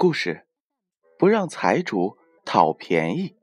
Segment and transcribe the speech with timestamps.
[0.00, 0.46] 故事
[1.18, 2.16] 不让财主
[2.46, 3.36] 讨便宜。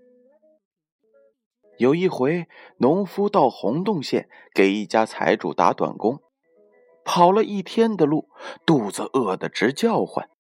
[1.78, 2.48] 有一回，
[2.78, 6.20] 农夫到洪洞县给一家财主打短工，
[7.06, 8.32] 跑了一天的路，
[8.66, 10.32] 肚子饿得直叫唤。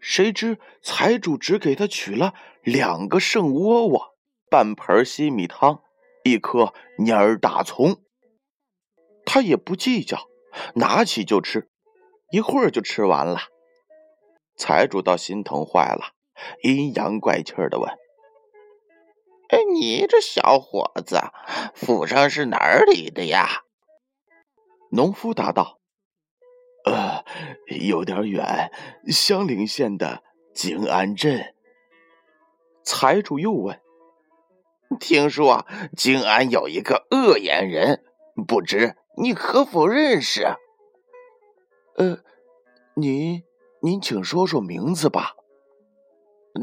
[0.00, 2.34] 谁知财主只给他取了
[2.64, 4.16] 两个剩窝窝、
[4.50, 5.80] 半盆稀米汤、
[6.24, 8.02] 一颗蔫儿大葱。
[9.24, 10.18] 他也不计较，
[10.74, 11.70] 拿起就吃，
[12.32, 13.42] 一会儿就吃完了。
[14.56, 16.14] 财主倒心疼坏了，
[16.62, 17.90] 阴阳怪气的问
[19.48, 21.20] ：“哎，你这小伙子，
[21.74, 23.64] 府上是哪里的呀？”
[24.90, 25.78] 农夫答道
[26.86, 27.22] ：“呃，
[27.86, 28.72] 有点远，
[29.08, 30.22] 香菱县的
[30.54, 31.54] 静安镇。”
[32.82, 33.80] 财主又问
[34.98, 35.66] ：“听说
[35.96, 38.04] 静安有一个恶眼人，
[38.46, 40.56] 不知你可否认识
[41.98, 42.20] ？”“呃，
[42.94, 43.44] 你。”
[43.86, 45.36] 您请说说名字吧。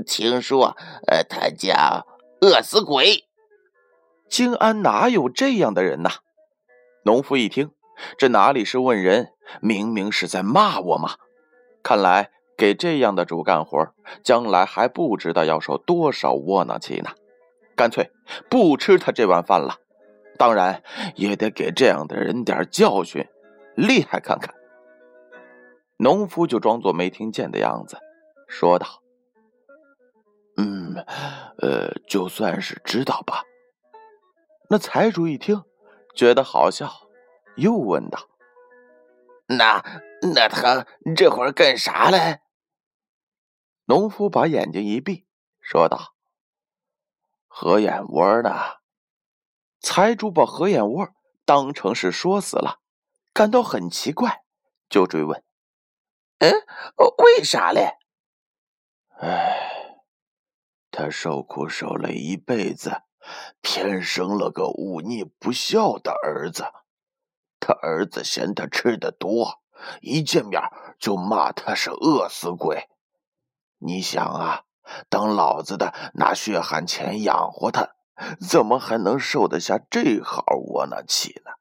[0.06, 0.76] 听说，
[1.08, 2.06] 呃，他叫
[2.42, 3.24] 饿死鬼。
[4.28, 6.10] 静安哪有这样的人呐？
[7.06, 7.72] 农夫一听，
[8.18, 9.30] 这哪里是问人，
[9.62, 11.12] 明明是在骂我嘛！
[11.82, 17.12] 看来给这样的主干活，将来还不知道要受多少窝囊气呢。
[17.74, 18.12] 干脆
[18.50, 19.78] 不吃他这碗饭了。
[20.38, 20.84] 当然，
[21.16, 23.26] 也得给这样的人点教训，
[23.78, 24.54] 厉害看看。
[26.04, 27.98] 农夫就装作没听见的样子，
[28.50, 29.02] 说道
[30.58, 30.96] ：“嗯，
[31.60, 33.46] 呃，就算是知道吧。”
[34.70, 35.64] 那财主一听，
[36.14, 36.92] 觉得好笑，
[37.56, 38.20] 又问道
[39.48, 39.82] ：“那
[40.36, 42.42] 那他这会儿干啥嘞？”
[43.88, 45.26] 农夫把眼睛一闭，
[45.62, 46.16] 说道
[47.48, 48.52] ：“合眼窝呢。”
[49.80, 51.08] 财主把合眼窝
[51.46, 52.80] 当成是说死了，
[53.32, 54.44] 感到很奇怪，
[54.90, 55.42] 就追问。
[56.44, 56.52] 嗯，
[57.20, 57.94] 为啥嘞？
[59.22, 60.02] 哎，
[60.92, 63.04] 他受苦受了一辈子，
[63.62, 66.66] 偏生了个忤逆不孝的儿子。
[67.62, 69.62] 他儿子嫌他吃的多，
[70.02, 70.62] 一见面
[71.00, 72.90] 就骂他是饿死鬼。
[73.78, 74.64] 你想啊，
[75.08, 77.96] 当老子的拿血汗钱养活他，
[78.50, 81.52] 怎么还能受得下这号窝囊气呢？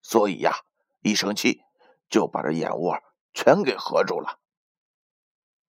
[0.00, 0.54] 所以呀，
[1.02, 1.62] 一生气
[2.08, 2.96] 就把这眼窝。
[3.32, 4.40] 全给合住了。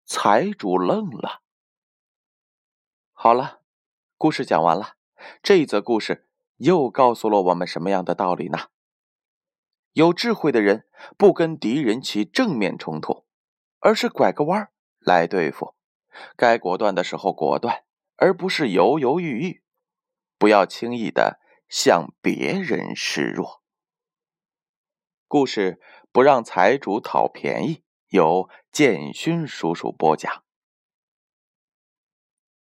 [0.05, 1.41] 财主愣了。
[3.13, 3.61] 好了，
[4.17, 4.97] 故事讲完了。
[5.41, 6.27] 这则故事
[6.57, 8.69] 又告诉了我们什么样的道理呢？
[9.93, 13.25] 有智慧的人不跟敌人起正面冲突，
[13.79, 14.69] 而是拐个弯
[14.99, 15.75] 来对付。
[16.35, 17.85] 该果断的时候果断，
[18.15, 19.63] 而不是犹犹豫豫。
[20.37, 21.39] 不要轻易的
[21.69, 23.61] 向别人示弱。
[25.27, 25.79] 故事。
[26.13, 30.43] 不让财主讨便宜，由建勋叔叔播讲。